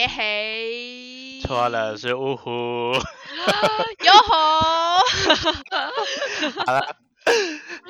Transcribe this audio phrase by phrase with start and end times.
[0.00, 2.50] 耶嘿，错了，是呜呼。
[4.02, 4.98] 哟吼，
[6.64, 6.96] 好了，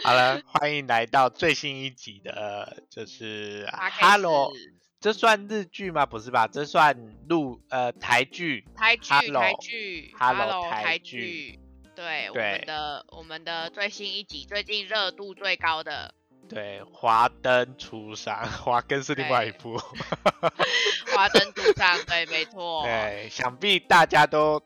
[0.03, 3.65] 好了，欢迎来到最新一集的，就是
[4.01, 4.51] Hello，
[5.01, 6.05] 这算日剧吗？
[6.05, 6.49] 不是吧？
[6.49, 8.67] 这算录呃台剧。
[8.77, 11.61] 台剧 Hello 台剧 Hello，台剧，
[11.95, 16.13] 对我们的我们的最新一集，最近热度最高的
[16.51, 19.79] 对，华灯初上， 华根是另外一部。
[21.15, 24.61] 《华灯初上》，对，没错，对，想必大家都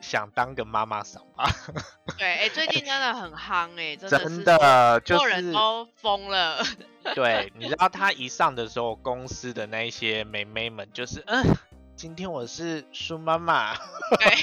[0.00, 1.48] 想当个妈妈桑吧？
[2.18, 6.62] 对，哎，最近真的很夯，哎，真的真是的就所有人都疯了，
[7.14, 11.42] 对，你知道他一上的时候，公司的那些妹妹们就是，嗯，
[11.96, 13.74] 今天我是苏妈妈，
[14.18, 14.36] 对，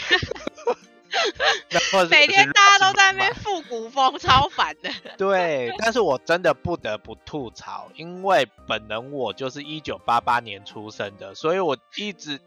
[2.10, 3.44] 每天大家都在那边边。
[3.44, 12.40] 复古风，超烦的，对，但是我真的不得不吐槽，因为本人我就是一九八八年出生的，所以我一直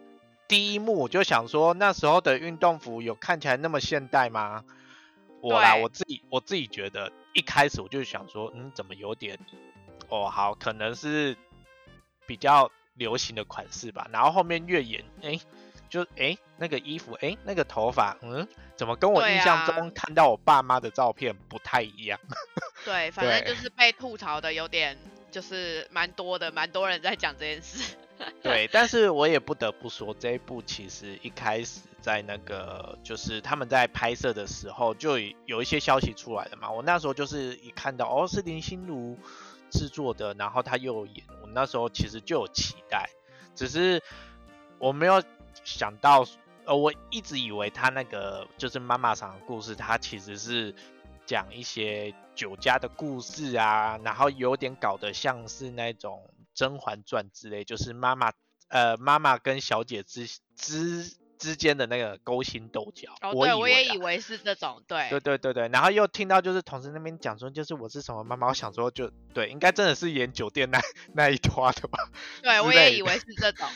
[0.48, 4.64] 第一幕我就想说，那时候的运动服有看起来那么现代吗？
[5.40, 9.38] 我啦，我自己我自己觉得，一开始我就想说，嗯，怎么有点，
[10.08, 11.36] 哦，好，可能是
[12.26, 14.06] 比较流行的款式吧。
[14.12, 15.40] 然后后面越演，哎，
[15.92, 22.18] 就哎那个衣服，哎那个头发，嗯，怎么跟我印象啊中看到我爸妈的照片不太一样？
[22.82, 24.96] 对，反正就是被吐槽的有点，
[25.30, 27.94] 就是蛮多的，蛮多人在讲这件事。
[28.42, 36.70] 对，但是我也不得不说，这一部其实一开始在那个就是他们在拍摄的时候，就有一些消息出来了嘛。
[36.70, 39.18] 我那时候就是一看到哦是林心如
[39.70, 43.10] 制作的，然后他又演，我那时候其实就有期待，
[43.54, 44.02] 只是
[44.78, 45.22] 我没有
[45.64, 46.26] 想到，
[46.64, 50.74] 呃，我一直以为他那个就是妈妈桑的故事，他其实是
[51.26, 56.22] 讲一些酒家的故事啊，然后有点搞得像是那种
[56.54, 58.32] 《甄嬛传》之类，就是妈妈
[58.68, 63.12] 呃妈妈跟小姐之之之间的那个勾心斗角。
[63.20, 70.80] 哦，我对，我也啊以为是这种，对，对对对对，然后又听到就是同事那边讲说，就是我是什么妈妈，我想说就对，应该真的是演酒店那
[71.14, 71.98] 那一 段的吧？
[72.42, 73.68] 对，之我也以为是这种，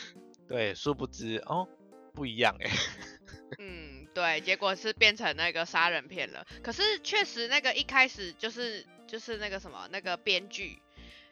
[0.47, 1.67] 对，殊不知哦
[2.13, 2.69] 不一样哎、
[3.59, 6.45] 嗯，对，结果是变成那个杀人片了。
[6.63, 10.81] 可是确实那个一开始就是就是那个什么那个编剧。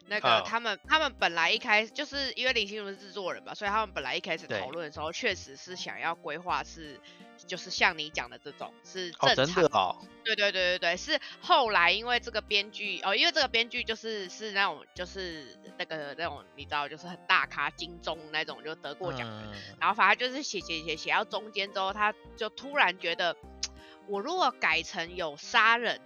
[0.08, 7.00] 那个嗯他们他们本来一开始就是因为林心如是制作人嘛，所以他们本来一开始讨论的时候，确实是想要规划是
[7.46, 23.36] 就是像你讲的这种是哦正常真的哦，对对对对对，是后来因为这个编剧哦，因为这个编剧就是是那种就是那个那种你知道就是很大咖金钟那种就得过奖的，嗯然后反正就是写写写写到中间之后，他就突然觉得
[24.08, 26.00] 我如果改成有杀人，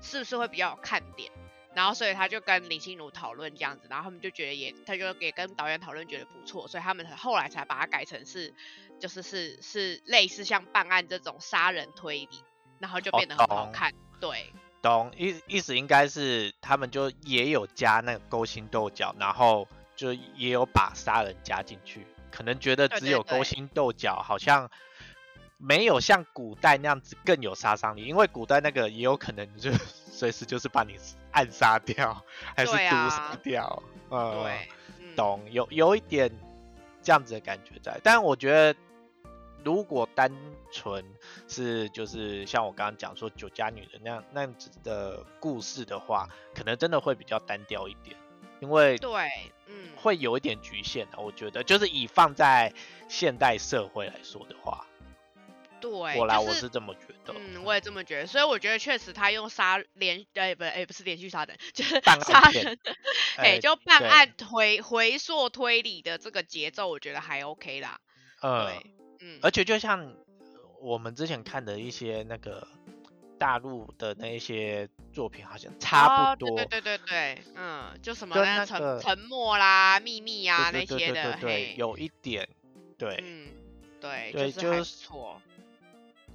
[0.00, 1.30] 是不是会比较有看点？
[1.74, 8.52] 然后所以他就跟林心如讨论这样子，然后他们就觉得也，他就也跟导演讨论觉得不错，所以他们后来才把它改成是，
[9.00, 12.42] 就是是是类似像办案这种杀人推理，
[12.78, 13.92] 然后就哦变得很好懂看。
[14.20, 19.66] 对懂意意思应该是他们就也有加那个勾心斗角，然后
[19.96, 24.70] 就也有把杀人加进去，可能觉得只有勾心斗角好像
[25.56, 29.70] 没有像古代那样子更有杀伤力，因为古代那个也有可能就
[30.22, 30.96] 随时就是把你
[31.32, 32.24] 暗杀掉，
[32.54, 34.48] 还是毒杀掉，呃，
[35.16, 36.30] 懂，有有一点
[37.02, 38.78] 这样子的感觉在，但我觉得
[39.64, 40.30] 如果单
[40.70, 41.04] 纯
[41.48, 48.16] 是就是像我刚刚讲说酒家女的那样那样子的故事的话，可能真的会比较单调一点，
[48.60, 49.28] 因为对，
[49.66, 51.18] 嗯，会有一点局限的。
[51.18, 51.64] 我觉得。
[51.64, 52.72] 就是以放在
[53.08, 54.86] 现代社会来说的话，
[55.82, 57.34] 对，我来、就是我是这么觉得。
[57.36, 62.78] 嗯，我也这么觉得，所以我觉得确实他用杀连，呃，不，哎，不是连续杀人，就是杀人，
[63.36, 68.00] 哎哎，就办案回回溯推理的这个节奏，我觉得还 OK 啦。
[68.40, 70.14] 嗯，对，嗯，而且就像
[70.80, 72.66] 我们之前看的一些那个
[73.38, 76.48] 大陆的那一些作品，好像差不多。
[76.48, 82.48] 哦、对对对对对，嗯，就什么沉那个沉默啦、秘密啊那些的，对对对嘿，有一点，
[82.96, 83.48] 对，嗯，
[84.00, 85.42] 对，对就是错，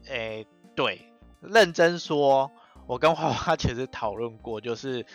[0.09, 1.11] 诶、对，
[1.41, 2.51] 认真说，
[2.87, 5.05] 我跟花花 其实讨论过，就是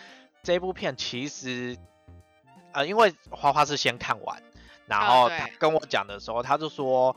[0.43, 1.77] 这部片其实，
[2.71, 4.41] 呃，因为花花是先看完，
[4.85, 7.15] 然啊后他跟我讲的时候，他就说，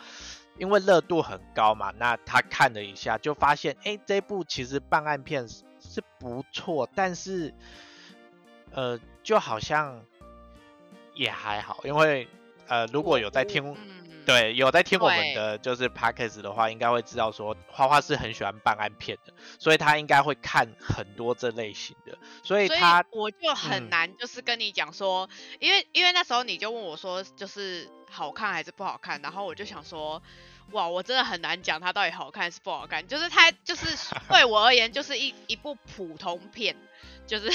[0.59, 7.55] 因为热度很高嘛，那他看了一下，就发现，诶，这部其实办案片是是不错，但是，
[8.73, 10.03] 呃，就好像
[11.15, 12.29] 也还好，因为，
[12.69, 13.75] 呃，如果有在听。
[13.75, 23.89] 嗯，对，有在听我们的就是 podcast 的话，应该会知道说花花是很喜欢办案片的，所以他应该会看很多这类型的，所以所以他我就很嗯。
[23.89, 25.31] 难，就是跟你讲说，
[25.61, 30.21] 因为因为那时候你就问我说，就是好看还是不好看，然后我就想说，
[30.73, 33.97] 哇，我真的很难讲它到底好看还是不好看，就是它就是
[34.29, 36.77] 对我而言就是一一部普通片，
[37.29, 37.49] 就是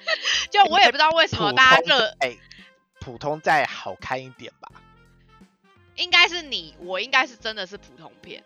[0.52, 2.36] 就我也不知道为什么大家热，哎，
[3.08, 4.70] 普通再好看一点吧。
[5.96, 8.44] 应该是你，我应该是真的是普通片。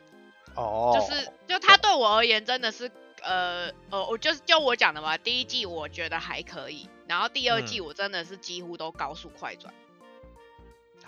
[0.55, 2.89] 哦，就是就他对我而言真的是
[3.23, 9.75] 呃呃，我就是就我讲的嘛，第一季我觉得还可以，然后第二季嗯我真的是几乎都高速快转，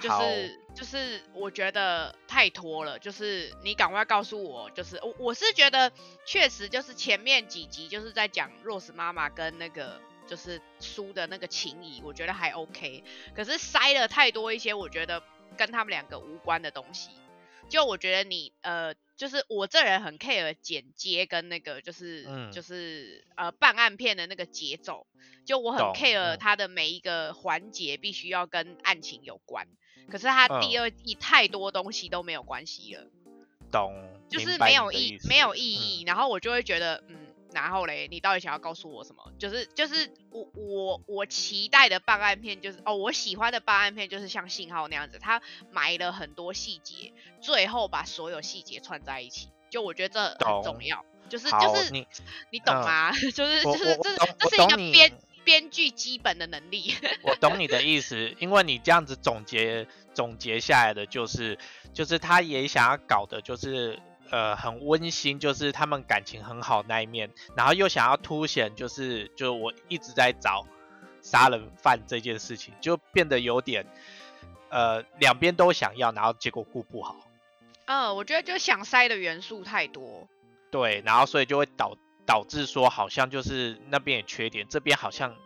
[0.00, 5.92] 就是就是我觉得太拖了，就是你赶快告诉我，就是我我是觉得
[6.26, 10.00] 确实就是前面几集就是在讲 Rose 妈妈跟那个。
[10.26, 13.04] 就是书的那个情谊，我觉得还 OK，
[13.34, 15.22] 可是塞了太多一些我觉得
[15.56, 17.10] 跟他们两个无关的东西。
[17.68, 25.06] 就我觉得你呃，就是我这人很 care 剪接跟那个就是、嗯就是呃办案片的那个节奏，
[25.46, 29.66] 就我很 care 嗯它的每一个环节必须要跟案情有关。
[30.10, 33.06] 可是它第嗯二季太多东西都没有关系了，
[33.72, 33.94] 懂，
[34.28, 37.23] 就是没有意没有意嗯义，然后我就会觉得嗯。
[37.54, 39.32] 然后嘞，你到底想要告诉我什么？
[39.38, 45.40] 就是就是我我我期待的办案片就是哦，我喜欢的办案片就是像信号那样子，他
[45.70, 49.48] 埋了很多细节，最后把所有细节串在一起。
[49.70, 52.06] 就我觉得这很重要，就是就是你
[52.50, 53.12] 你懂嗯吗？
[53.34, 55.12] 就是就是这这是一个编
[55.42, 56.94] 编剧基本的能力。
[57.22, 61.58] 我懂你的意思，因为你这样子总结总结下来的就是，
[61.92, 63.98] 就是他也想要搞的就是
[64.34, 70.66] 呃很温馨，就是他们感情很好那一面，然后又想要凸显就是就我一直在找
[71.22, 73.86] 杀人犯这件事情，就变得有点
[74.70, 77.14] 呃两边都想要，然后结果顾不好，
[77.84, 80.26] 嗯，我觉得就想塞的元素太多。
[80.72, 81.96] 对，然后所以就会导
[82.26, 85.36] 导致说好像就是那边也缺点，这边好像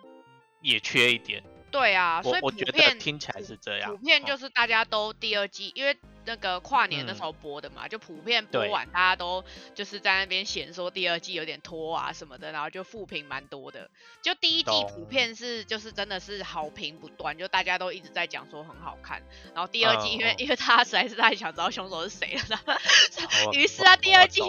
[0.62, 9.44] 也缺一点，对啊，所以我我觉得普遍听起来是这样，普遍哦就是大家都第二季，因为那个跨年那嗯时候播的嘛，就普遍播对完，大家都
[9.74, 13.90] 就是在那边嫌说第二季有点拖啊什么的，然后就负评蛮多的。
[14.22, 19.22] 就第一季普遍是就是真的是好评不断，就大家都一直在讲说很好看。
[19.54, 24.42] 然后第二季因为、因为他实在是太想知道凶手是谁了， 然后于是我啊第二季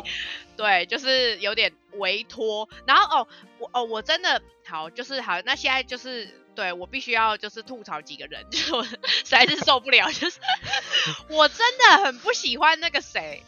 [0.58, 2.68] 对，就是有点微拖。
[2.86, 3.28] 然后哦，
[3.60, 10.40] 我哦，我真的好，就是好，那现在就是对我必须要就是吐槽几个人， 就是我实在是受不了，就是
[11.30, 13.44] 我真的很不喜欢那个谁，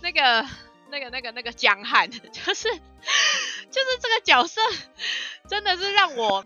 [0.00, 0.46] 那个
[0.90, 4.60] 那个那个那个江汉， 就是就是这个角色
[5.48, 6.44] 真的是让我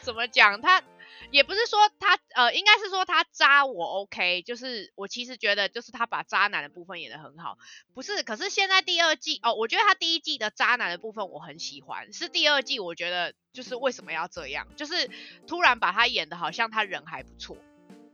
[0.00, 0.82] 怎么讲他。
[1.32, 7.56] 也不是说他，呃，应该是说他渣我 OK，就是我其实觉得就是他把渣男的部分演得很好，
[7.94, 15.10] 不是，可是现在第二季哦，我觉得他第一季的渣男的部分我很喜欢，是第二季我觉得就是为什么要这样，就是
[15.46, 17.56] 突然把他演的好像他人还不错，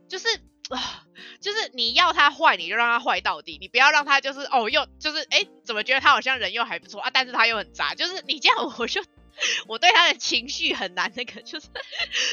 [0.07, 0.27] 就是
[0.69, 1.05] 啊，
[1.41, 9.03] 就是你要他坏你就让他坏到底，你不要让他就是哦又就是哎怎么觉得他好像人又还不错啊，但是他又很渣，就是你这样我就。
[9.67, 11.67] 我对他的情绪很难，那个就是，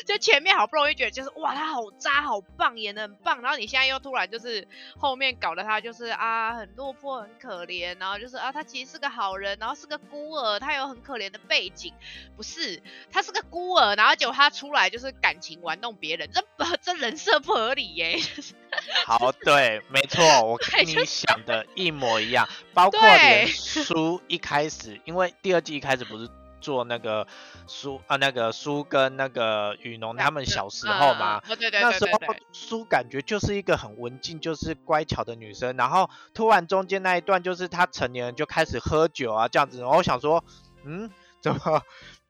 [0.06, 4.66] 就前面好不容易觉得就是哇，他好渣好棒，演的很棒，然后你现在又突然就是
[4.98, 11.92] 后面搞得他就是啊很落魄很可怜，然后就是啊他其实是个好人，然后是个孤儿，他有很可怜的背景，
[12.36, 18.18] 不是他是个孤儿，然后结果他出来就是感情玩弄别人，这不这人设不合理耶，
[19.06, 26.28] 好，对，没错，我 对跟你想的一模一样，包括对连书一开始，因为第二季一开始不是
[26.66, 27.24] 做那个
[27.68, 31.38] 苏啊，那个苏跟那个雨农他们小时候嘛，嗯？
[31.38, 40.42] 嗯嗯对对那时候对对对，书感觉就是一个很文静，就是乖巧的女生，然后突然中间那一段就是她成年人就开始喝酒啊这样子，然后我想说，
[40.84, 41.08] 嗯，
[41.40, 41.82] 怎么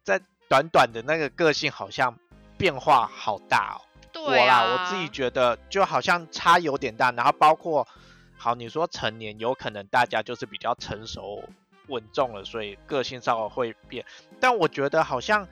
[0.05, 2.19] 在短短的那个个性好像
[2.59, 3.81] 变化好大哦？
[4.21, 7.89] 我啦，我自己觉得就好像差有点大，然后包括
[8.37, 11.43] 好，你说成年有可能大家就是比较成熟
[11.89, 14.05] 稳重了，所以个性稍微会变，
[14.41, 15.49] 但我觉得好像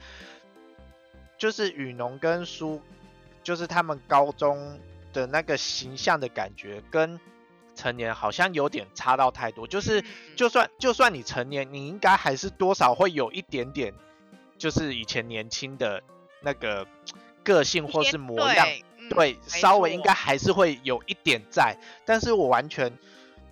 [1.39, 2.81] 就是雨农跟苏，
[3.43, 4.79] 就是他们高中
[5.13, 7.21] 的那个形象的感觉跟
[7.75, 10.05] 成年好像有点差到太多，就是嗯
[10.37, 13.93] 就算就算你成年，你应该还是多少会有一点点，
[14.57, 16.03] 就是以前年轻的
[16.41, 16.87] 那个
[17.43, 18.67] 个性或是模样，
[19.11, 22.97] 对稍微应该还是会有一点在，但是我完全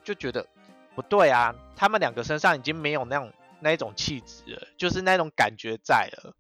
[0.05, 0.47] 就觉得
[0.95, 6.35] 不对啊，他们两个身上已经没有那种那一种气质了，就是那种感觉在了，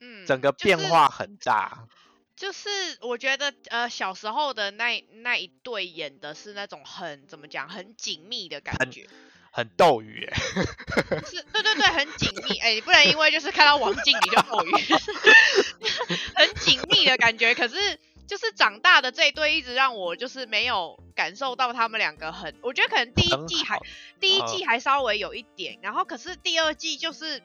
[0.00, 1.86] 嗯整个变化很大。
[2.36, 2.68] 就是
[3.00, 9.08] 我觉得呃小时候的那那一对演的是那种很怎么讲很紧密的感觉，
[9.52, 10.36] 很斗鱼哎，
[11.24, 14.72] 是对对对很紧密，哎、你不能因为就是看到王静你就斗鱼，
[16.34, 17.54] 很紧密的感觉。
[17.54, 17.76] 可是
[18.26, 23.78] 就是长大的这一对一直让我就是没有感受到他们两个很，我觉得可能第一季还
[24.20, 27.42] 第一嗯季还稍微有一点，然后可是第二季就是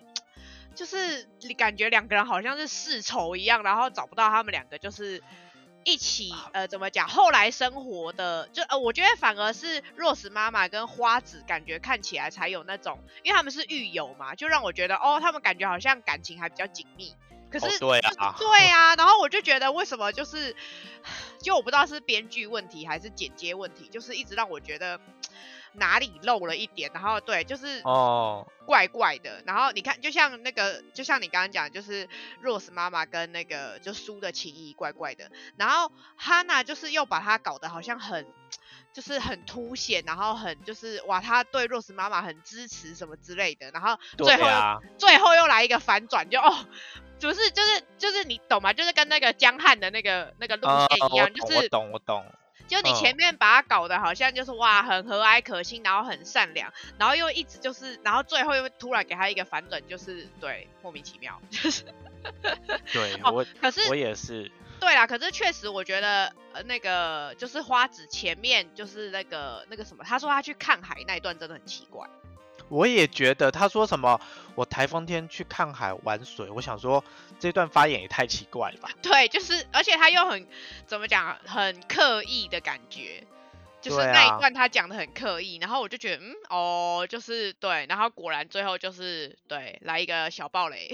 [0.76, 5.22] 就是你感觉两个人好像是世仇一样，然后找不到他们两个就是
[5.84, 17.14] 一起呃怎么讲，后来生活的就呃我觉得反而是 Rose 妈妈跟花子感觉看起来才有那种，因为他们是狱友嘛，就让我觉得哦他们感觉好像感情还比较紧密。
[17.52, 20.56] 可是、哦对啊对啊，然后我就觉得为什么就是，
[21.42, 25.00] 就我不知道是编剧问题还是剪接问题，就是一直让我觉得
[25.74, 29.42] 哪里漏了一点，然后对，就是哦，怪怪的。
[29.46, 32.08] 然后你看，就像那个，就像你刚刚讲，就是
[32.44, 38.26] Rose 妈妈跟那个就苏的情谊怪怪的，然后 Hana 就是又把她搞得好像很。
[38.92, 44.48] 就是很凸显，然后很就是哇，他对 Rose 妈妈很支持什么之类的，然后最后
[44.98, 46.66] 最后又来一个反转，就哦，
[47.22, 48.74] 不是就是就是你懂吗？
[48.74, 52.26] 就是跟那个江汉的那个那个路啊线一样，就是懂我懂，
[52.70, 61.84] 就你前嗯面把他搞得好像就是哇很和蔼可亲，然后很善良，然后又一直就是，然后最后又突然给他一个反转，就是对莫名其妙，就是
[62.94, 64.50] 对 哦我可是我也是，
[64.80, 72.08] 对啦，可是确实我觉得呃那个就是花子前面就是那个那个什么，他说他去看海那一段真的很奇怪。
[72.70, 74.20] 我也觉得他说什么
[74.56, 77.04] 我台风天去看海玩水，我想说
[77.40, 80.48] 这段发言也太奇怪了吧，对，就是而且他又很
[80.86, 83.24] 怎么讲，很刻意的感觉，
[83.82, 90.92] 就是那一啊段他讲的很刻意，然后我就觉得嗯哦，就是对，然后果然最后就是对来一个小暴雷，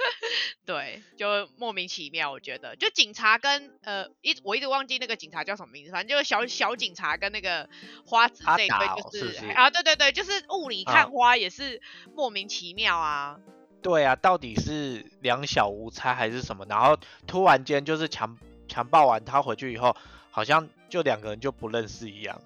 [0.66, 7.68] 对，就莫名其妙，我觉得就警察跟呃一我一直忘记那个警察叫什么名字，反正就是小小警察跟那个
[8.04, 11.80] 花子这一对就是啊对对对，就是雾里啊看花也是
[12.14, 13.38] 莫名其妙啊。
[13.80, 16.66] 对啊，到底是两小无猜还是什么？
[16.68, 19.96] 然后突然间就是强强暴完他回去以后，
[20.38, 22.40] 好像就两个人就不认识一样。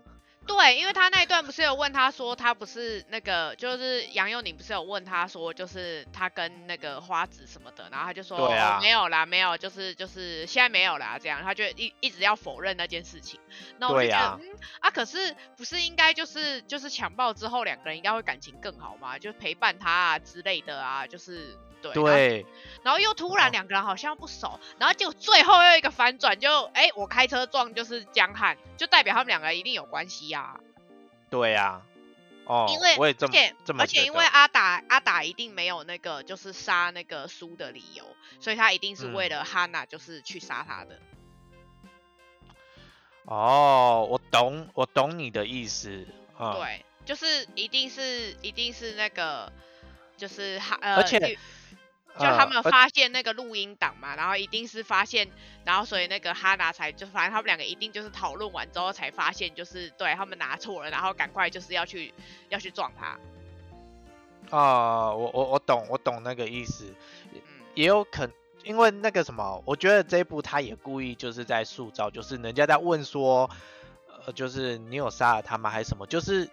[0.47, 13.39] 对，因为他那一段不是有问他说，他不是那个，就是杨佑宁不是有问他说，就是他跟那个花子什么的，然后他就说，对啊哦、没有啦，没有，就是就是现在没有啦，这样，他就一一直要否认那件事情。
[13.79, 19.19] 那我就觉得，嗯啊，可是不是应该就是就是强暴之后两个人应该会感情更好吗？
[19.19, 21.93] 就陪伴他啊之类的啊，就是对。
[21.95, 22.47] 然后对，
[22.85, 30.61] 然后又突然哦两个人好像不熟，然后结果最后又一个反转就，哎，我开车撞就是江汉，就代表他们两个一定有关系呀、
[31.31, 31.83] 对呀、
[32.45, 38.05] 哦，因为我也这么而且这么而且因为阿达阿达一定没有那个就是杀那个苏的理由，
[38.41, 40.99] 所以他一定是为嗯了哈娜就是去杀他的。
[43.25, 46.05] 哦，我懂，我懂你的意思。
[46.39, 49.53] 嗯，对，就是一定是一定是那个
[50.17, 51.39] 就是哈呃，而且因
[52.19, 55.29] 就他们发现那个录音档嘛，然后一定是发现，
[55.65, 62.13] 然后所以那个哈娜才就反正他们两个一定就是讨论完之后才发现，就是对他们拿错了，然后赶快就是要去
[62.49, 63.19] 要去撞他。
[64.51, 66.95] 啊、我我我懂，我懂那个意思，
[67.33, 67.41] 嗯，
[67.75, 73.49] 也有可能因为那个什么，我觉得这一部他也故意就是在塑造，就是人家在问说，
[74.27, 76.07] 呃，就是你有杀了他吗，还是什么？
[76.07, 76.51] 就是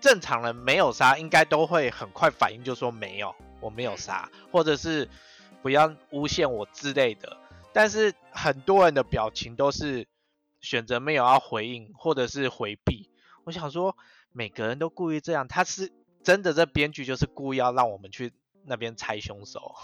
[0.00, 5.08] 正常人没有杀，应该都会很快反应，就说没有，我没有杀，或者是
[5.62, 7.36] 不要诬陷我之类的。
[7.72, 10.06] 但是很多人的表情都是
[10.60, 13.10] 选择没有要回应，或者是回避。
[13.44, 13.96] 我想说，
[14.32, 18.32] 每个人都故意这样，他是真的，这编剧就是故意要让我们去
[18.64, 19.74] 那边猜凶手。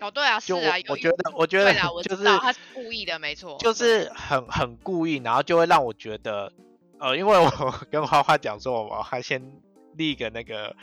[0.00, 6.50] 哦对啊，是我啊，我觉得，我觉得，我就是他是故意的，没错，就是很很故意，然后就会让我觉得，
[6.98, 7.50] 呃，因为我
[7.92, 9.60] 跟花花讲说，我还先
[9.94, 10.74] 立个那个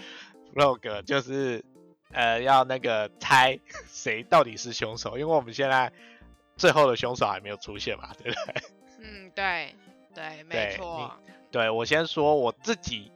[0.53, 1.65] vlog，就是
[2.11, 3.59] 呃要那个猜
[3.91, 5.91] 谁到底是凶手，因为我们现在
[6.55, 8.63] 最后的凶手还没有出现嘛，对不对？
[8.99, 9.75] 嗯，对
[10.13, 11.11] 对，没错，
[11.51, 13.11] 对我先说我自己，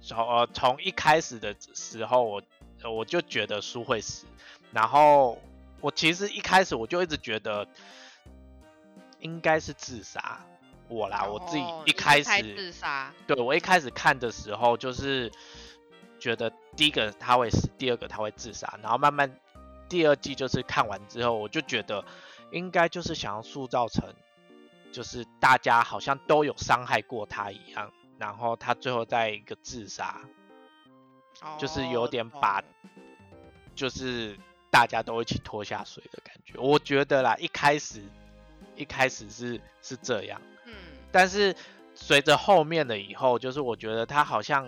[0.00, 2.42] 从呃从一开始的时候我
[2.82, 4.26] 呃我就觉得书会死，
[4.72, 5.38] 然后
[5.80, 7.68] 我其实一开始我就一直觉得
[9.20, 10.40] 应该是自杀，
[10.88, 15.30] 我啦，我自己一开始自杀，对我一开始看的时候就是
[16.26, 19.38] 觉得第一个他会死，第二个他会自杀，然后慢慢
[19.88, 22.04] 第二季就是看完之后，我就觉得
[22.50, 24.12] 应该就是想要塑造成
[24.90, 30.20] 就是大家好像都有伤害过他一样，然后他最后再一个自杀，
[31.60, 32.60] 就是有哦点把
[33.76, 34.36] 就是
[34.68, 36.58] 大家都一起拖下水的感觉。
[36.58, 38.02] 我觉得啦，一开始
[38.74, 40.72] 一开始是是这样，嗯，
[41.12, 41.54] 但是
[41.94, 44.66] 随着后面的以后，就是我觉得他好像，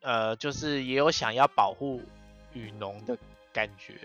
[0.00, 2.02] 呃，就是也有想要保护
[2.54, 3.16] 雨农的
[3.52, 3.98] 感觉。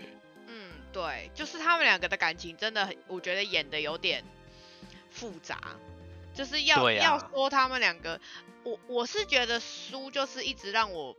[0.46, 4.22] 嗯，对，就是他们两个的感情真的很，我觉得演的有点
[5.10, 5.58] 复杂，
[6.34, 8.20] 就是要、对要啊说他们两个，
[8.62, 11.16] 我我是觉得书就是一直让我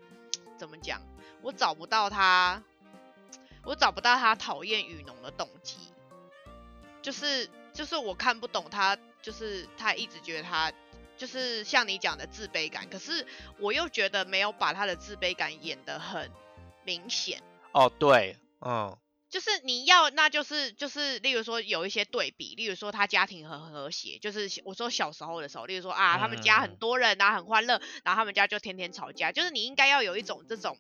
[0.58, 1.02] 怎么讲，
[1.42, 2.62] 我找不到他，
[3.64, 5.78] 我找不到他讨厌雨农的动机，
[7.02, 10.72] 就是就是我看不懂他，就是他一直觉得他。
[11.18, 13.26] 就是像你讲的自卑感，可是
[13.60, 16.32] 我又觉得没有把他的自卑感演得很
[16.86, 17.42] 明显。
[17.74, 18.98] 哦，对，嗯，
[19.30, 30.78] 就是你要，那就是就是，例如说有一些对比，例如说他家庭很和谐，就是我说小时候的时候，例如说啊，他们家很嗯多人啊，很欢乐，然后他们家就天天吵架，就是你应该要有一种这种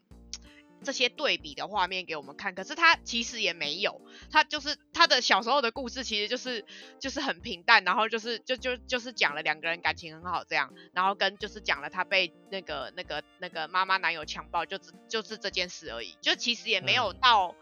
[0.83, 6.65] 这些对比的画面给我们看，可是他其实也没有，他就是他的小时候的故事，其实就是
[6.99, 17.55] 就是很平淡，然后就是就就就是讲了两个人感情很好这样，然后跟就是讲了他被那个那个那个妈妈男友强暴，就只就是这件事而已，就其实也没有嗯到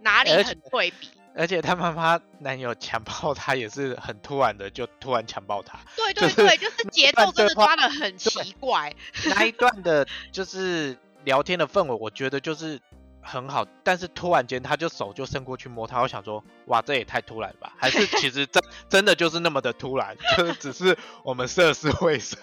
[0.00, 1.08] 哪里很对比。
[1.34, 5.78] 而且他妈妈男友强暴她也是很突然的，就突然强暴她。
[5.96, 8.94] 对对对，就是节段奏真的抓的很奇怪。
[9.30, 12.80] 那一段的，就是聊天的氛围，我觉得就是
[13.20, 13.66] 很好。
[13.84, 17.72] 但是突然间，他就手就伸过去摸他，我想说，哇，这也太突然了吧？
[17.78, 22.38] 还是其实真真的就是那么的突然，就是只是我们涉世未深。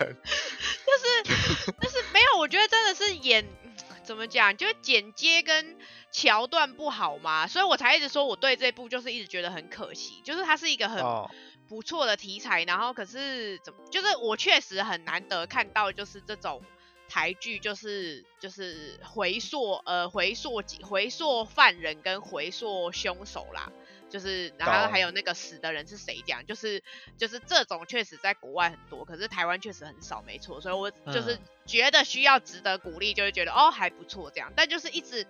[1.82, 3.46] 就是没有，我觉得真的是演
[4.04, 5.78] 怎么讲，就是剪接跟
[6.12, 11.30] 桥段不好嘛，所以我才一直说我对这部就是一直觉得很可惜，就是它是一个很哦，
[11.68, 16.62] 不错的题材，然后可是怎么，就是我确实很难得看到就是这种
[17.10, 23.72] 台剧，就是就是回溯呃回溯回溯犯人跟回溯凶手啦。
[24.12, 26.82] 就是，然后还有那个死的人是谁这样，就是
[27.16, 30.60] 就是这种确实在国外很多，可是台湾确实很少，没错。
[30.62, 35.28] 所以我就是嗯觉得需要值得鼓励，就会觉得哦还不错这样，但就是一直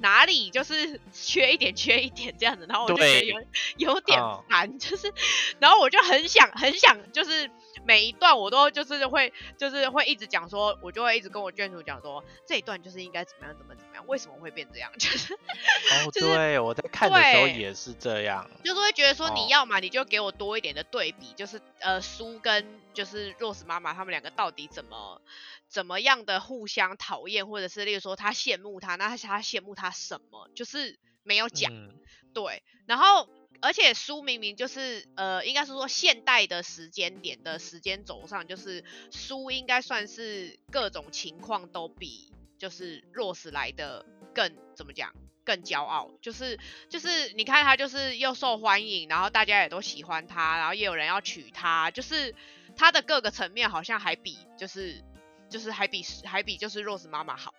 [0.00, 3.42] 哪里就是 缺一点缺一点这样子，然后我就觉得有
[3.78, 5.10] 有点嗯烦，就是
[5.58, 7.50] 然后我就很想很想就是
[7.84, 18.48] 每一段我都就是会就是会一直讲说，我就会一直跟我眷属讲说这一段就是应该怎么样怎么怎么样，为什么会变这样， 就是哦，就是对，我在看的时候也是这样。
[18.64, 19.32] 就是会觉得说哦。
[19.34, 25.20] 你要嘛你就给我多一点的对比，就是呃苏跟就是若斯妈妈他们两个到底怎么
[25.68, 31.72] 怎么样的互相讨厌，或者是例如说他羡慕他，那他他羡慕他什么，就是没有讲。
[31.72, 31.98] 嗯，
[32.34, 33.28] 对，然后
[33.62, 45.14] 而且书明明就是呃，应该是说现代的时间点的时间轴上，就是书应该算是各种情况都比就是若斯来的更怎么讲？
[45.44, 46.56] 更骄傲，就是
[46.88, 52.32] 就是你看他就是又受欢迎，然后大家也都喜欢他，然后也有人要娶她，就是
[52.76, 55.02] 他的各个层面好像还比就是
[55.50, 57.52] 就是还比还比就是 Rose 妈妈好。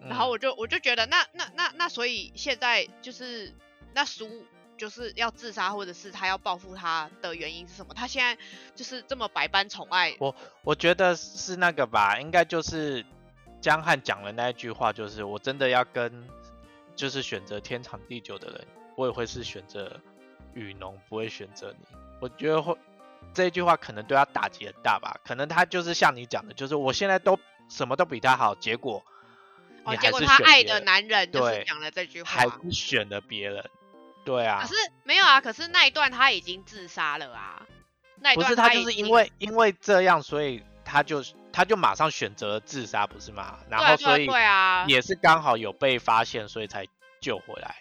[0.00, 3.54] 然后嗯我就我就觉得那那那那所以现在就是
[3.94, 4.44] 那苏
[4.76, 7.94] 就是要自杀或者是他要报复他的原因是什么？
[7.94, 8.40] 他现在
[8.74, 13.04] 就是这么百般宠爱，我我觉得是那个吧，应该就是
[13.60, 16.28] 江汉讲的那一句话，就是我真的要跟
[16.94, 20.00] 就是选择天长地久的人，我也会是选择
[20.54, 21.96] 雨农，不会选择你。
[22.20, 22.76] 我觉得会
[23.32, 29.02] 这一句话可能对他打击很大吧，可能他就是像你讲的，就是我现在都什么都比他好，结果
[29.84, 32.44] 哦，你结果还是选他爱的男人就是对讲了这句话还。
[32.46, 33.70] 是选了别人，
[34.24, 37.62] 对啊可，是没有啊，可是那一段他已经自杀了啊。
[38.20, 43.58] 那一不段是他就是因为因为这样，所以他就他就马上选择了自杀，不是吗？
[43.68, 46.86] 然后所以对啊，也是刚好有被发现，所以才
[47.20, 47.76] 救回来。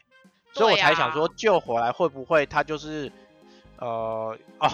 [0.53, 3.11] 所以我才想说，啊救回来会不会他就是
[3.77, 4.69] 呃哦，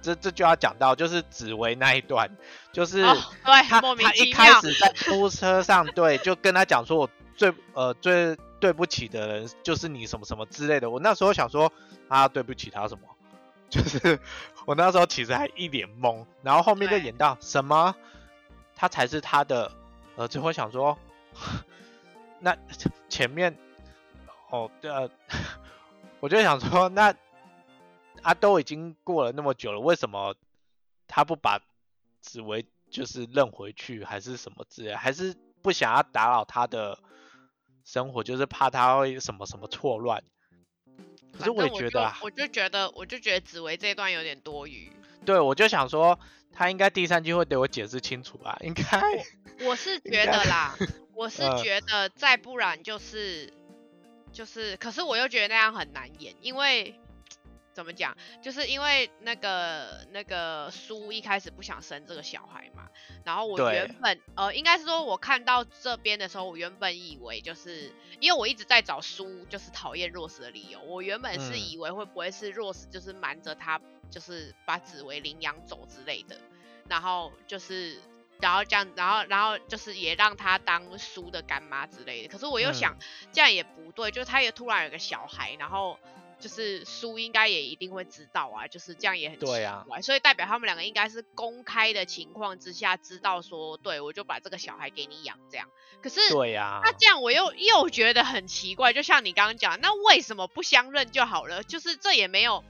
[0.00, 2.30] 这这就要讲到就是紫薇那一段，
[2.72, 4.32] 就是对，莫名他一。
[4.32, 10.90] 开始在出车上，对，就跟他讲说我最呃最对不起的人就是你什么什么之类的。
[10.90, 11.72] 我那时候想说
[12.08, 13.08] 啊，对不起他什么？
[13.68, 14.20] 就是
[14.64, 17.94] 我那时候其实还一脸懵，然后后面就演到什么，
[18.76, 19.72] 他才是他的
[20.16, 20.96] 呃，最后想说，
[22.38, 22.56] 那
[23.08, 23.56] 前面
[24.50, 25.10] 哦，呃，
[26.20, 27.12] 我就想说，那
[28.22, 30.36] 啊都已经过了那么久了，为什么
[31.08, 31.60] 他不把
[32.20, 36.98] 紫薇就是认回去，还是什么之类，还是不想要打扰他的
[37.86, 40.22] 生活，就是怕他会什么什么错乱。
[41.32, 44.92] 可是我也觉得啊，我就觉得，我就觉得紫薇这一段有点多余。
[45.24, 46.18] 对我就想说，
[46.52, 48.58] 他应该第三季会给我解释清楚吧？
[48.62, 48.84] 应该，
[49.64, 50.74] 我是觉得啦，
[51.14, 53.52] 我是嗯觉得再不然就是
[54.32, 56.98] 就是，可是我又觉得那样很难演，因为
[57.76, 58.16] 怎么讲？
[58.42, 62.88] 就是因为那个那个苏一开始不想生这个小孩嘛，
[63.22, 73.78] 然后我原本呃，应该是说我看到这边的时候，我原本以为就是因为我一直在找苏就是讨厌若斯的理由，我原本是嗯以为会不会是若斯就是瞒着他，
[74.10, 76.38] 就是把紫薇领养走之类的，
[76.88, 78.00] 然后就是。
[78.38, 82.28] 然后这样，然后然后就是也让他当叔的干妈之类的。
[82.28, 85.98] 可是我又想，嗯这样也不对，就是他也突然有个小孩，然后
[86.38, 89.46] 就是叔应该也一定会知道啊，就是这样也很奇
[89.88, 95.68] 怪所以代表他们两个应该是公开的情况之下知道说，对我就把这个小孩给你养这样。
[96.02, 101.62] 可是对呀、那这样我又又觉得很奇怪，就像你刚刚讲，那为什么不相认就好了？
[101.62, 102.64] 就是这也没有。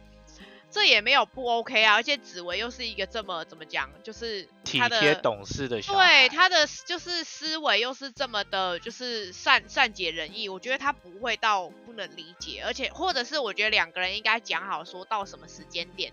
[0.69, 16.13] 这也没有不 OK 啊，而且紫薇又是一个这么怎么讲，就是体他的贴懂事的小孩，对他的就是思维又是这么的，就是善善解人意，我觉得他不会到不能理解，而且或者是我觉得两个人应该讲好，说到什么时间点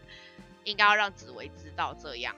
[0.63, 2.35] 应该要让紫薇知道这样。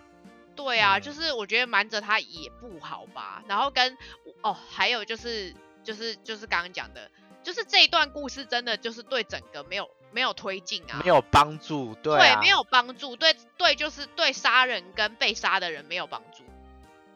[0.55, 3.43] 对啊，嗯就是我觉得瞒着他也不好吧。
[3.47, 3.97] 然后跟
[4.41, 7.11] 哦，还有就是就是就是刚刚讲的，
[7.43, 16.45] 就是这一段故事真的就是对整个没有没有推进啊，没有帮助，对啊，没有帮助，对对，就是对杀人跟被杀的人没有帮助，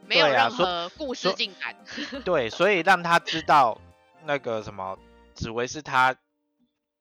[0.05, 1.77] 没有任何故事所进展。
[2.25, 3.79] 对，所以让他知道
[4.25, 4.99] 那个什么
[5.33, 6.13] 紫薇是他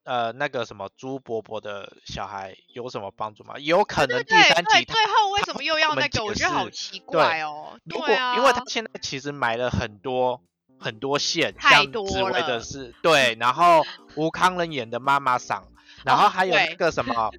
[0.04, 3.58] 呃那个什么朱伯伯的小孩有什么帮助吗？
[3.58, 6.24] 有可能第三集最后为什么又要那个？
[6.24, 7.76] 我解觉得好奇怪哦。
[7.82, 10.40] 如果对啊，因为他现在其实埋了很多
[10.78, 13.84] 很多线，太像多紫薇的是对，然后
[14.14, 15.66] 吴康仁演的妈妈桑，
[16.04, 17.30] 然后哦还有那个什么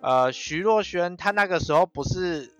[0.00, 2.52] 呃徐若瑄，她那个时候不是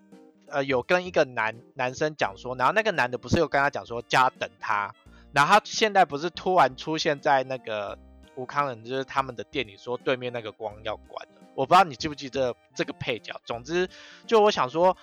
[0.47, 4.93] 呃有跟一个男男生讲说，然后那个男的不是有跟他讲说家等他，
[5.33, 7.97] 然后他现在不是突然出现在那个
[8.35, 13.89] 吴康仁就是他们的店里说对面那个光要关了，我不知道你记不记得这个配角，总之
[14.25, 14.97] 就我想说。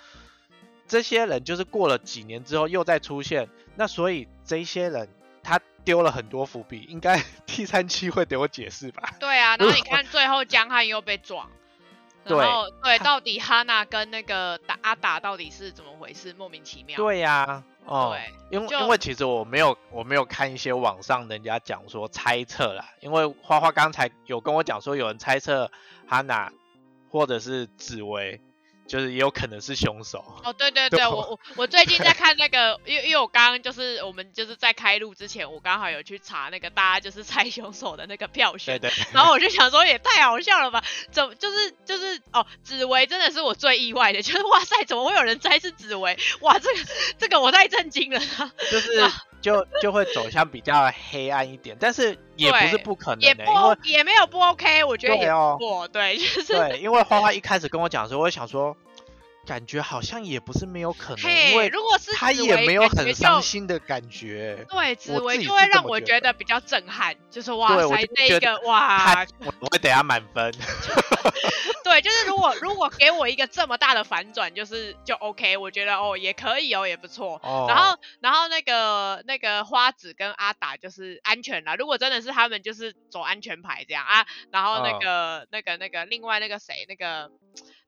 [0.90, 3.46] 这些人就是过了几年之后又再出现，
[3.76, 5.06] 那所以这些人
[5.48, 9.14] 他丢了很多伏笔，应该 第三期会给我解释吧？
[9.18, 11.50] 对啊， 然后你看最后江汉又被撞。
[12.24, 16.34] 对然后对，他到底哈娜跟那个达阿达到底是怎么回事？
[16.34, 16.94] 莫名其妙。
[16.98, 18.14] 对呀、哦，
[18.50, 25.70] 对因为因为其实我没有我没有看一些网上人家讲说猜测啦，因为花花刚才有跟我讲说有人猜测
[26.06, 26.52] 哈娜
[27.08, 28.38] 或者是紫薇，
[28.88, 30.24] 就是也有可能是凶手。
[30.42, 46.18] 哦，对对 对对，我我我最近在看那个，因为因为我刚刚就是我们就是在开录之前，我刚好有去查那个大家就是猜凶手的那个票选对，对， 然后我就想说也太好笑了吧，怎么就是就是哦，紫薇真的是我最意外的，就是哇塞，怎么会有人猜是紫薇？
[46.40, 46.80] 哇，这个
[47.18, 48.20] 这个我太震惊了，
[48.70, 49.10] 就是
[49.42, 53.42] 就就会走向比较黑暗一点，但是也不是不可能的、也不
[53.84, 58.76] 也没有不 OK，我觉得也不错，对，就是对，因为花花一开始跟我讲的时候，我想说，
[59.48, 64.66] 感觉好像也不是没有可能，因嘿，为如果是他也没有很伤心的感觉。
[64.68, 70.52] 对，紫薇就是会让我觉觉得比较震撼，就是哇塞，那个哇， 我我会等他满分。
[71.82, 77.40] 对，就是如果如果给我一个这么大的反转，就是就 OK，我觉得哦也可以哦，也不错。
[77.42, 87.30] 哦，然后然后那个那个花子跟阿达就是安全了，如果真的是他们就是走安全牌这样啊，然后那嗯个、那个那个另外那个谁那个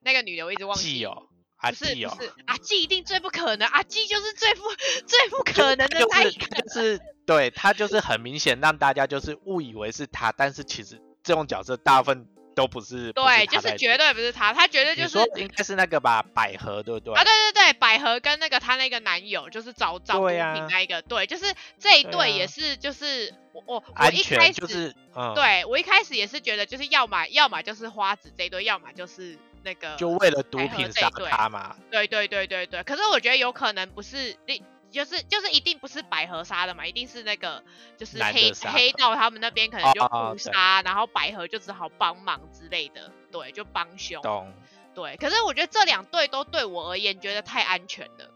[0.01, 1.05] 那个女的我一直忘记。
[1.05, 1.25] 哦，
[1.61, 4.63] 阿不是季哦阿季一定最不可能，阿季就是最不
[5.07, 6.47] 最不可能的那一个。
[6.47, 13.13] 他就是对他就是很明显让大家就是误以为是他，但是其实这种角色大部分都不是。
[13.13, 17.15] 对，就是绝对不是他，他绝对就是说应该是那个吧，百合对不对？
[17.15, 31.77] 啊，对对对，百合跟那个她那个男友，就是找找毒品那一个，对，就是这一对对也啊是，就是我我一开始，全就是嗯，，对我一开始也是觉得，就是要么要么就是花子这一对，要么就是那个，就为了毒品杀他嘛。
[31.91, 34.61] 对对对对对，可是我觉得有可能不是那。
[34.91, 37.63] 就是就是一定不是百合杀的嘛，一定是那个
[37.97, 44.21] 就是黑黑道他们那边可能就哦哦对互杀，然后百合就只好帮忙之类的，对，就帮凶。
[44.21, 44.53] 懂。
[44.93, 48.30] 对，可是我觉得这两队都对我而言觉得太安全了，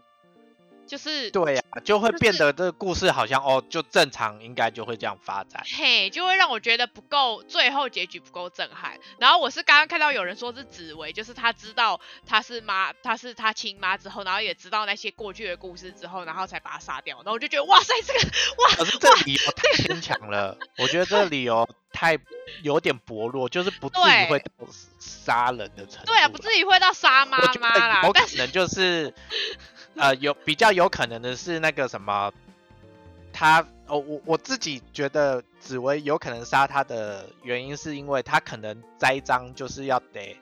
[0.86, 5.62] 就是对呀、就会就是变得这个故事好像哦，就正常应该就会这样发展。
[5.76, 8.98] 嘿，就会让我觉得不够，最后结局不够震撼。
[9.18, 17.16] 然后我是刚刚看到有人说是紫薇，就是他知道他是妈，他是他亲妈之后，然后也知道那些过去的故事之后，然后才把他杀掉。
[17.18, 22.18] 然后我就觉得哇塞，这个哇可是这理由太牵强了，我觉得这个理由太
[22.62, 24.50] 有点薄弱，就是不至于会到
[24.98, 26.06] 杀人的程度。
[26.06, 29.14] 对啊，不至于会到杀妈妈啦得，有可能就是，
[29.94, 32.32] 呃，有比较有可能的是那个什么，
[33.32, 40.36] 他哦，我我自己觉得紫薇有可能杀他的原因，是因为他可能栽赃就是要得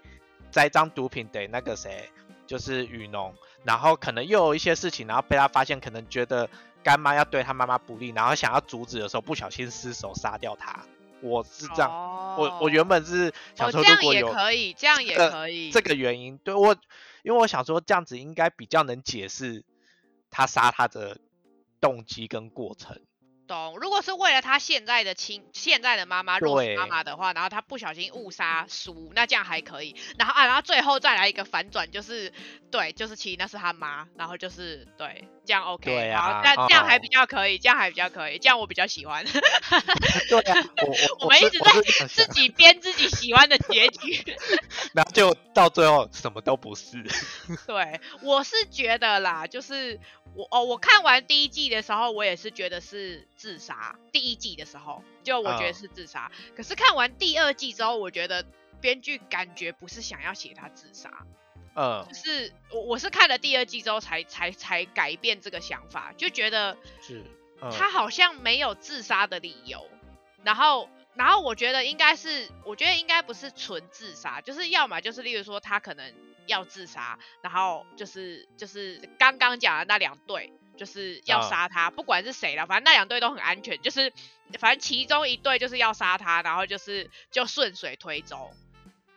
[0.51, 2.09] 栽赃毒品得那个谁，
[2.47, 6.49] 就是雨农，然后可能又有一些事情，然后被他发现，可能觉得
[6.83, 10.83] 干妈要对他妈妈不利，然后想要阻止的时候，不小心失手杀掉他。
[11.23, 11.91] 我是这样，
[12.37, 16.77] 我我原本是想说，如果有可以，这样也可以，这个原因对我，
[17.23, 19.65] 因为我想说这样子应该比较能解释
[20.31, 21.19] 他杀他的
[21.81, 23.01] 动机跟过程。
[23.47, 29.95] 懂，如果是为了他现在的亲现在的妈妈肉妈妈的话，然后他不小心误杀叔，那这样还可以。
[30.19, 32.33] 然后啊，然后最后再来一个反转，就是
[32.71, 39.25] 对，就是其实那是他妈，然后就是对，这样 OK，对啊，这样这样还比较可以，这样还比较可以，这样我比较喜欢。
[39.25, 40.65] 对啊，
[41.19, 41.73] 我 我们一直在
[42.09, 44.37] 自己编自己喜欢的结局，
[44.95, 47.03] 然后就到最后什么都不是。
[47.67, 49.99] 对，我是觉得啦，就是
[50.35, 53.27] 我哦，我看完第一季的时候，我也是觉得是。
[53.43, 56.31] 自杀第一季的时候，就我觉得是自杀。
[56.57, 58.47] 可是看完第二季之后，我觉得
[58.81, 61.11] 编剧感觉不是想要写他自杀，
[61.75, 67.25] 嗯，就是我我是看了第二季之后才才才改变这个想法，就觉得是
[67.73, 69.85] 他好像没有自杀的理由。
[70.45, 76.13] 然后然后我觉得应该是，我觉得应该不是纯自杀，就是要么就是例如说他可能
[76.47, 80.53] 要自杀，然后就是就是刚刚讲的那两对。
[80.75, 83.81] 就是要杀他，不管是谁了，反正那两队都很安全。
[83.83, 84.11] 就是
[84.59, 88.51] 反正其中一队就是要杀他，然后就是就顺水推舟，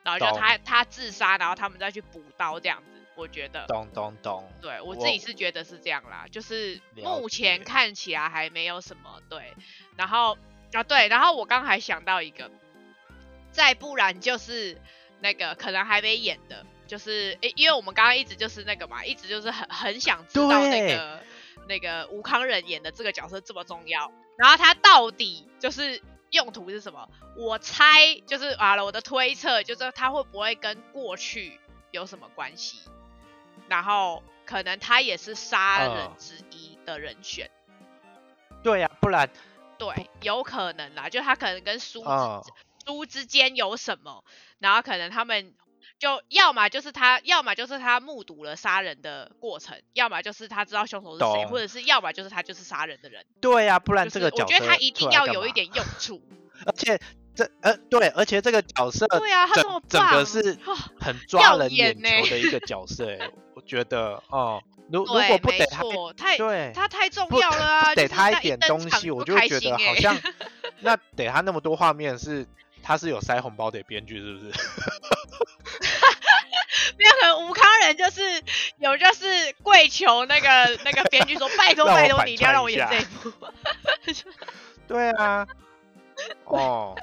[0.03, 2.91] 然后就他他自杀，然后他们再去补刀这样子。
[3.15, 6.25] 我觉得，咚咚咚，对我自己是觉得是这样啦。
[6.29, 9.55] 就是目前看起来还没有什么对，
[9.95, 10.38] 然后
[10.75, 12.51] 啊对，然后我刚还想到一个，
[13.51, 14.79] 再不然就是
[15.19, 21.19] 那个可能还没演的，就是诶，因为我们刚刚一直就是那个嘛，一直就是很很想知道那个。
[21.67, 27.09] 那个吴康仁演的这个角色这么重要，然后他到底就是用途是什么？
[27.35, 31.59] 我猜就是完了，我的推测就是他会不会跟过去
[31.89, 32.77] 有什么关系？
[33.67, 37.49] 然后可能他也是杀人之一的人选。
[38.61, 39.27] 对呀，不然
[39.93, 42.04] 对，有可能啦，就他可能跟苏
[42.86, 44.24] 苏之间有什么，
[44.60, 45.54] 然后可能他们。
[45.98, 53.26] 就要么就是他，要么就是他目睹了杀人的过程，要么就是他知道凶手是谁，或者是要么就是他就是杀人的人。
[53.39, 56.21] 对呀，不然这个角色我觉得他一定要有一点用 处。
[56.65, 57.00] 而且
[57.34, 60.58] 这呃对，而且这个角色对啊，他这么整个是
[61.00, 65.84] 很抓人眼球的一个 角色，哎，我觉得哦，如如果不给他
[66.15, 70.17] 太对，他太重要了啊，给他一点东西，我就觉得好像
[70.82, 72.45] 那给他那么多画面是。
[72.88, 74.45] 他是有塞红包给编剧，是不是？
[76.99, 78.21] 没有，可能吴康仁就是
[78.78, 79.25] 有，就是
[79.63, 83.34] 跪求那个那个编剧说：“拜托拜托，你一定要让我演这一部。”
[84.88, 85.47] 对啊，
[86.43, 86.95] 哦，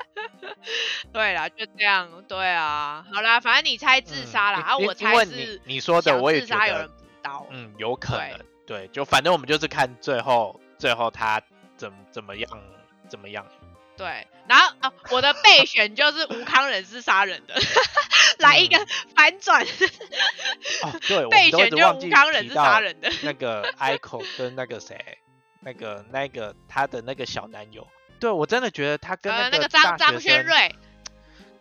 [1.13, 11.41] 对啦，就这样，对啊，好啦，反正你猜自杀了啊，我猜是你说的，我也觉得有人补刀，嗯，有可能，对，就反正我们就是看最后最后他
[11.77, 12.49] 怎怎么样
[13.09, 13.47] 怎么样。
[13.95, 17.55] 对，然后啊，我的备选就是吴康仁是杀人的，
[18.41, 18.79] 来一个
[19.15, 19.63] 反转。
[20.83, 23.11] 哦，对， 备选就吴康仁是杀人的。
[23.23, 25.19] 那个 Ico 跟那个谁，
[25.61, 27.87] 那个那个他的那个小男友，
[28.19, 30.75] 对我真的觉得他跟那个张张轩瑞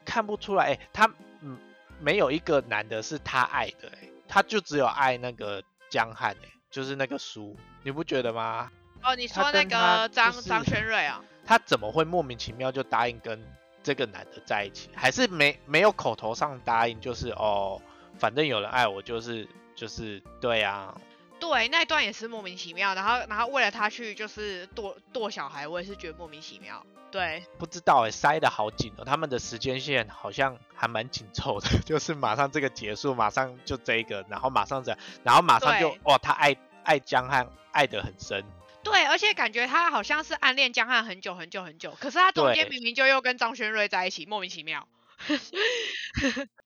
[0.06, 1.10] 看不出来，哎，他
[1.42, 1.58] 嗯
[2.00, 8.72] 没有一个男的是他爱的，哎，他就只有爱那个江汉，哎，就是那个书，你不觉得吗？
[9.04, 11.24] 哦，你说那个张张轩瑞啊？
[11.46, 13.44] 他怎么会莫名其妙就答应跟
[13.82, 14.90] 这个男的在一起？
[14.94, 17.82] 还是没没有口头上答应，就是哦，
[18.18, 20.94] 反正有人爱我，就是就是对呀。
[21.42, 22.94] 对，那一段也是莫名其妙。
[22.94, 26.86] 然后然后为了他去就是剁剁小孩，我也是觉得莫名其妙。
[27.12, 38.46] 对，不知道哎，塞的好紧哦，他们的时间线好像还蛮紧凑的， 就是马上这个结束，马上就这个，然后马上这，然后马上就哇，他爱爱江汉爱得很深。
[38.84, 44.88] 对，而且感觉他好像是暗恋江汉很久很久很久，可是他中间明明就又跟张轩瑞在一起，莫名其妙。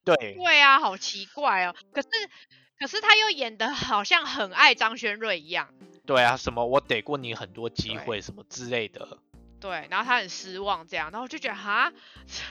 [0.06, 0.16] 对。
[0.16, 1.76] 对啊，好奇怪哦。
[1.92, 2.08] 可是，
[2.80, 5.70] 可是他又演的好像很爱张轩瑞一样。
[6.06, 9.18] 对啊，什么我给过你很多机会，什么之类的。
[9.60, 11.92] 对，然后他很失望这样，然后就觉得哈，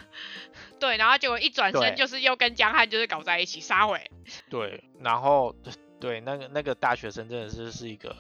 [0.81, 4.11] 对，然后结果一转身就是又跟江汉就是搞在一起，杀回。
[4.51, 5.55] 对，然后
[6.01, 8.17] 对那个那个大学生真的是是一个。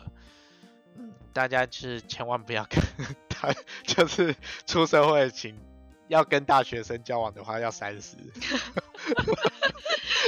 [1.32, 2.80] 大家是千万不要跟
[3.28, 4.36] 他，就是
[4.68, 5.58] 出社会请
[6.08, 8.16] 要跟大学生交往的话要三十。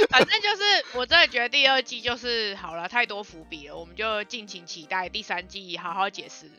[0.09, 6.49] 反正就是我真的觉得第二季就是好了，太多伏笔了，我们就敬请期待第三季好好解释。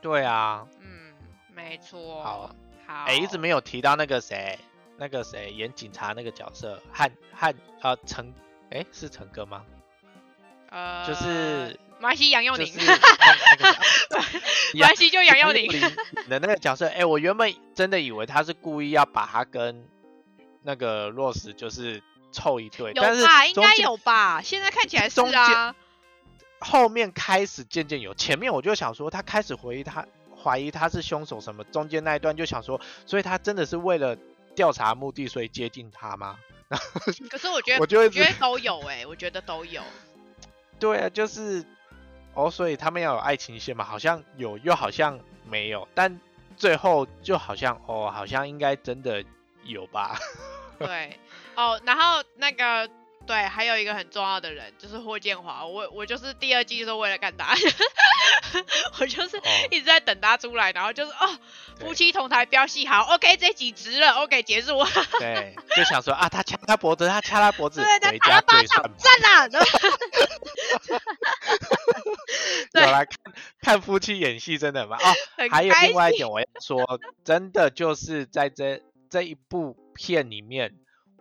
[0.00, 1.12] 对啊，嗯，
[1.52, 2.22] 没错。
[2.22, 2.54] 好，
[2.86, 4.58] 好，哎、一直没有提到那个谁，
[4.96, 8.32] 那个谁演警察那个角色，汉汉啊陈，
[8.70, 9.64] 哎、是陈哥吗？
[10.70, 13.78] 呃，就是马来西杨佑宁，就是那那个
[14.74, 15.80] 马来西就杨佑宁，林
[16.28, 19.88] 的那个角色，哎、我原本真的以为他是故意要把他跟
[20.62, 23.22] 那个 Rose 就是凑一对，有但是？
[23.48, 24.42] 应该有吧？
[24.42, 25.74] 现在看起来是中间啊，
[26.58, 34.14] 后面开始渐渐有，前面我就想说他开始怀疑他怀疑他是凶手什么，中间那一段就想说，所以他真的是为了
[34.54, 36.36] 调查目的所以接近他吗？
[37.30, 39.80] 可是我觉得我就一直我觉得都有哎、我觉得都有。
[40.78, 41.64] 对啊，就是
[42.34, 45.18] 哦，所以他们要有爱情线嘛，好像有又好像
[45.48, 46.20] 没有，但
[46.56, 49.24] 最后就好像哦，好像应该真的
[49.64, 50.16] 有吧？
[50.78, 51.18] 对，
[51.54, 52.88] 哦，然后那个
[53.26, 57.54] 对，还有一个很重要的人就是霍建华，我我就是第二季就是为了看他，
[59.00, 61.38] 我就是哦一直在等他出来，然后就是哦，
[61.80, 64.84] 夫妻同台飙戏好，OK，这集值了，OK，结束，
[65.18, 68.92] 对，就想说啊，他掐他脖子，他掐他脖子， 对，他回家打了巴掌 对算盘。
[68.98, 69.68] 赞啦，然后
[72.72, 73.16] 对有来看
[73.60, 75.14] 看夫妻演戏真的很棒哦。
[75.36, 80.74] 很还有开另外一心点我要说，真的就是在这这一部片里面，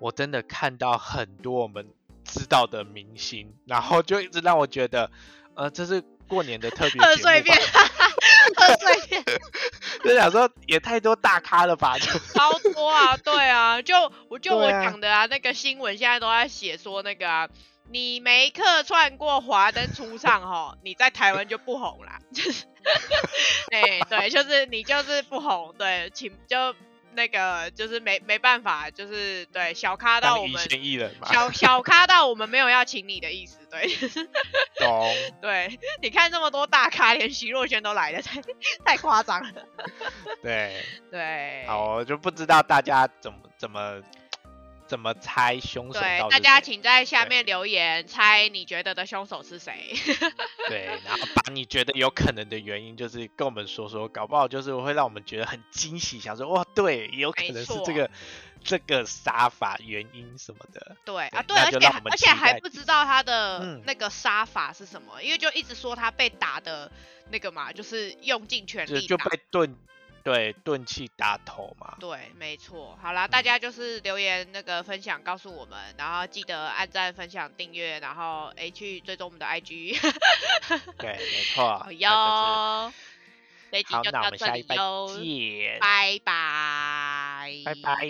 [0.04, 1.88] 我真的看到很多我们
[2.26, 5.10] 知道的明星，然后就一直让我觉得，
[5.56, 7.80] 呃，这是过年的特别节目贺岁片吧，，
[8.58, 9.24] 贺岁片
[10.04, 17.48] 就想说也太多大咖了吧，就超多啊，对啊，就我就我讲的啊，那个新闻现在都在写说那个啊，
[17.90, 22.66] 你没客串过华灯初上吼，你在台湾就不红啦，就是，
[23.72, 26.76] 哎、对，就是你就是不红，对，请就
[27.16, 30.62] 那个就是没没办法，就是对小咖到我们
[31.26, 33.88] 小小咖到我们没有要请你的意思，对，
[34.80, 35.14] 懂。
[35.42, 38.42] 对，你看这么多大咖，连徐若瑄都来了，太
[38.86, 39.52] 太夸张了，
[40.42, 44.02] 对，对，好，我就不知道大家怎么怎么
[44.88, 49.94] 怎么猜凶手对，大家请在下面留言猜你觉得的凶手是谁。
[50.70, 58.10] 对，然后把你觉得有可能的原因，就是跟我们说说，搞不好就是会让我们觉得很惊喜，想说哇，对，有可能是这个
[58.64, 60.96] 这个杀法原因什么的。
[61.04, 66.92] 对啊，对对，而且而且还不知道他的嗯那个杀法是什么，因为就一直说他被打的
[67.32, 69.18] 那个嘛，就是用尽全力就。
[69.18, 69.76] 被钝
[70.24, 71.98] 对，钝器打头嘛。
[72.00, 72.98] 对，没错。
[73.02, 80.00] 好啦，大家就是留言那个分享告诉我们，然后记得按赞、分享、订阅，然后 H 追踪我们的 I G。
[80.98, 81.78] 对，没错。
[81.80, 82.10] 好哟。
[82.10, 82.92] 好，
[84.12, 85.80] 那我们下礼拜见。
[85.80, 87.62] 拜拜。
[87.66, 88.08] 拜拜。